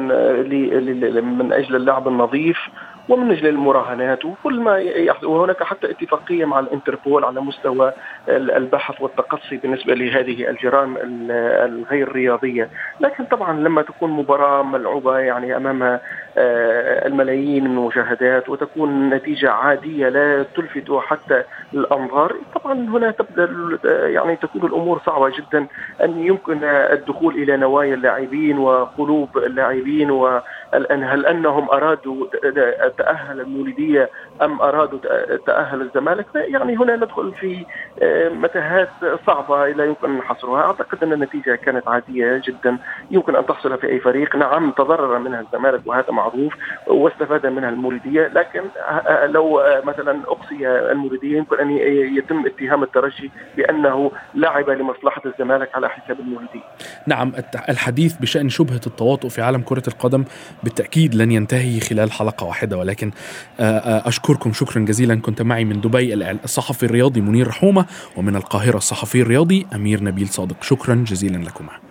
من 1.22 1.54
أجل 1.54 1.76
اللعب 1.76 2.08
النظيف 2.08 2.58
ومن 3.10 3.32
أجل 3.32 3.48
المراهنات 3.48 4.26
وكل 4.26 4.60
ما 4.60 4.78
يحدث 4.78 5.24
وهناك 5.24 5.64
حتى 5.64 5.92
اتفاقية 5.92 6.46
مع 6.46 6.60
الانتربول 6.60 7.26
على 7.26 7.42
مستوى 7.42 7.94
البحث 8.30 9.02
والتقصي 9.02 9.58
بالنسبة 9.58 9.94
لهذه 9.94 10.50
الجرائم 10.50 10.98
الغير 11.32 12.12
رياضية، 12.12 12.70
لكن 13.00 13.26
طبعا 13.26 13.60
لما 13.60 13.82
تكون 13.82 14.12
مباراة 14.12 14.64
ملعوبة 14.64 15.18
يعني 15.18 15.58
أمام 15.58 16.00
الملايين 16.38 17.64
من 17.64 17.78
المشاهدات 17.78 18.50
وتكون 18.50 19.10
نتيجة 19.10 19.52
عادية 19.52 20.10
لا 20.10 20.44
تلفت 20.56 20.92
حتى 20.92 21.44
الأنظار، 21.74 22.36
طبعا 22.56 22.74
هنا 22.74 23.12
تبدأ 23.12 23.50
يعني 24.10 24.36
تكون 24.36 24.66
الأمور 24.66 25.02
صعبة 25.06 25.30
جدا. 25.30 25.68
أن 26.04 26.20
يمكن 26.20 26.64
الدخول 26.64 27.36
إلى 27.36 27.58
نوايا 27.58 27.94
اللاعبين 27.94 28.58
وقلوب 28.58 29.38
اللاعبين 29.38 30.12
هل 30.74 31.26
أنهم 31.26 31.70
أرادوا 31.70 32.28
تاهل 32.98 33.42
المولوديه 33.42 34.10
أم 34.42 34.62
أرادوا 34.62 35.00
تأهل 35.38 35.82
الزمالك؟ 35.82 36.26
يعني 36.36 36.78
هنا 36.78 36.96
ندخل 36.96 37.34
في 37.34 37.66
آه، 38.02 38.30
متاهات 38.30 38.90
صعبة 39.28 39.68
لا 39.68 39.86
يمكن 39.86 40.22
حصرها 40.22 40.62
أعتقد 40.62 41.04
أن 41.04 41.14
النتيجة 41.14 41.56
كانت 41.56 41.88
عادية 41.88 42.42
جدا. 42.46 42.78
يمكن 43.12 43.36
أن 43.36 43.46
تحصل 43.46 43.78
في 43.78 43.88
أي 43.88 44.00
فريق. 44.00 44.36
نعم 44.36 44.72
تضرر 44.72 45.20
منها 45.20 45.42
الزمالك 45.42 45.82
وهذا 45.86 46.12
معروف 46.12 46.54
واستفاد 46.88 47.46
منها 47.46 47.70
المولوديه 47.70 48.28
لكن 48.28 48.62
آه، 48.88 49.26
لو 49.26 49.60
آه، 49.60 49.82
مثلا 49.86 50.22
أقصي 50.28 50.68
المولوديه 50.68 51.38
يمكن 51.38 51.60
أن 51.60 51.72
يتم 52.18 52.46
اتهام 52.46 52.84
الترجي 52.84 53.32
بأنه 53.58 54.12
لعب 54.36 54.70
لمصلحة 54.70 55.22
الزمالك 55.26 55.76
على 55.76 55.90
حساب 55.90 56.20
المولوديه 56.20 56.62
نعم 57.08 57.32
الحديث 57.70 58.18
بشأن 58.18 58.50
شبهة 58.50 58.82
التواطؤ 58.88 59.28
في 59.28 59.42
عالم 59.42 59.62
كرة 59.62 59.84
القدم 59.88 60.24
بالتأكيد 60.64 61.16
لن 61.16 61.32
ينتهي 61.32 61.80
خلال 61.80 62.12
حلقة 62.12 62.46
واحدة 62.46 62.78
ولكن 62.78 63.12
أشكركم 63.60 64.54
شكرا 64.54 64.86
جزيلا. 64.86 65.16
كنت 65.16 65.42
معي 65.42 65.66
من 65.66 65.82
دبي 65.82 66.14
الصحفي 66.14 66.84
الرياضي 66.84 67.22
منير 67.22 67.48
رحومه 67.48 67.86
ومن 68.16 68.36
القاهرة 68.36 68.78
الصحفي 68.78 69.22
الرياضي 69.22 69.66
أمير 69.76 70.04
نبيل 70.04 70.30
صادق. 70.30 70.64
شكرا 70.64 70.96
جزيلا 70.96 71.38
لكما. 71.38 71.87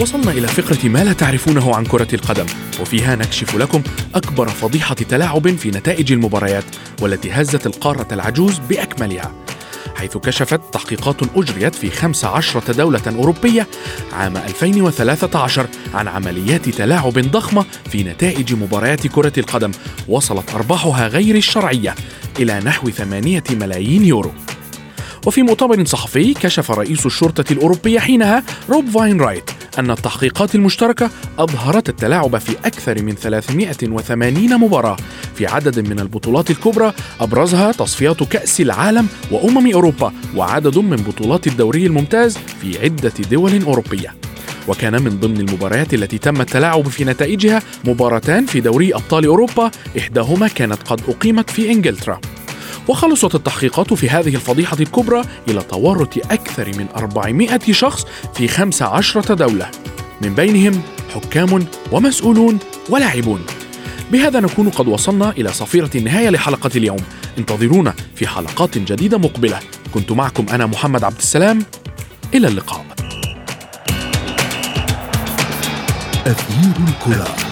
وصلنا 0.00 0.30
إلى 0.30 0.48
فقرة 0.48 0.88
ما 0.88 1.04
لا 1.04 1.12
تعرفونه 1.12 1.74
عن 1.76 1.84
كرة 1.84 2.14
القدم 2.14 2.46
وفيها 2.80 3.16
نكشف 3.16 3.56
لكم 3.56 3.82
أكبر 4.14 4.48
فضيحة 4.48 4.94
تلاعب 4.94 5.56
في 5.56 5.70
نتائج 5.70 6.12
المباريات 6.12 6.64
والتي 7.00 7.30
هزت 7.32 7.66
القارة 7.66 8.08
العجوز 8.12 8.58
بأكملها 8.58 9.32
حيث 9.96 10.16
كشفت 10.16 10.60
تحقيقات 10.72 11.16
أجريت 11.36 11.74
في 11.74 11.90
15 11.90 12.72
دولة 12.72 13.02
أوروبية 13.08 13.66
عام 14.12 14.36
2013 14.36 15.66
عن 15.94 16.08
عمليات 16.08 16.68
تلاعب 16.68 17.18
ضخمة 17.18 17.64
في 17.90 18.02
نتائج 18.04 18.54
مباريات 18.54 19.06
كرة 19.06 19.32
القدم 19.38 19.70
وصلت 20.08 20.54
أرباحها 20.54 21.08
غير 21.08 21.36
الشرعية 21.36 21.94
إلى 22.38 22.60
نحو 22.60 22.90
8 22.90 23.42
ملايين 23.50 24.04
يورو. 24.04 24.32
وفي 25.26 25.42
مؤتمر 25.42 25.84
صحفي 25.84 26.34
كشف 26.34 26.70
رئيس 26.70 27.06
الشرطة 27.06 27.52
الأوروبية 27.52 27.98
حينها 27.98 28.42
روب 28.68 28.88
فاين 28.90 29.20
رايت 29.20 29.50
أن 29.78 29.90
التحقيقات 29.90 30.54
المشتركة 30.54 31.10
أظهرت 31.38 31.88
التلاعب 31.88 32.38
في 32.38 32.56
أكثر 32.64 33.02
من 33.02 33.14
380 33.14 34.58
مباراة. 34.58 34.96
في 35.34 35.46
عدد 35.46 35.88
من 35.88 36.00
البطولات 36.00 36.50
الكبرى 36.50 36.92
أبرزها 37.20 37.72
تصفيات 37.72 38.22
كأس 38.22 38.60
العالم 38.60 39.08
وأمم 39.30 39.72
أوروبا 39.72 40.12
وعدد 40.36 40.78
من 40.78 40.96
بطولات 40.96 41.46
الدوري 41.46 41.86
الممتاز 41.86 42.38
في 42.60 42.78
عدة 42.78 43.12
دول 43.30 43.62
أوروبية. 43.62 44.14
وكان 44.68 45.02
من 45.02 45.20
ضمن 45.20 45.40
المباريات 45.40 45.94
التي 45.94 46.18
تم 46.18 46.40
التلاعب 46.40 46.88
في 46.88 47.04
نتائجها 47.04 47.62
مباراتان 47.84 48.46
في 48.46 48.60
دوري 48.60 48.94
أبطال 48.94 49.26
أوروبا 49.26 49.70
إحداهما 49.98 50.48
كانت 50.48 50.82
قد 50.82 51.00
أقيمت 51.08 51.50
في 51.50 51.70
إنجلترا. 51.70 52.20
وخلصت 52.88 53.34
التحقيقات 53.34 53.94
في 53.94 54.10
هذه 54.10 54.34
الفضيحة 54.34 54.76
الكبرى 54.80 55.22
إلى 55.48 55.62
تورط 55.62 56.16
أكثر 56.30 56.68
من 56.78 56.86
400 56.96 57.58
شخص 57.70 58.06
في 58.34 58.48
15 58.48 59.34
دولة. 59.34 59.70
من 60.22 60.34
بينهم 60.34 60.82
حكام 61.14 61.66
ومسؤولون 61.92 62.58
ولاعبون. 62.88 63.46
بهذا 64.12 64.40
نكون 64.40 64.70
قد 64.70 64.88
وصلنا 64.88 65.30
إلى 65.30 65.52
صفيرة 65.52 65.90
النهاية 65.94 66.30
لحلقة 66.30 66.70
اليوم. 66.76 67.00
انتظرونا 67.38 67.94
في 68.14 68.26
حلقات 68.26 68.78
جديدة 68.78 69.18
مقبلة. 69.18 69.60
كنت 69.94 70.12
معكم 70.12 70.46
أنا 70.48 70.66
محمد 70.66 71.04
عبد 71.04 71.18
السلام. 71.18 71.62
إلى 72.34 72.48
اللقاء. 72.48 72.84
أثير 76.26 76.72
الكرة. 76.88 77.47